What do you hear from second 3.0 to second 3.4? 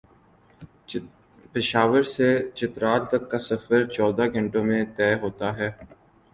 تک کا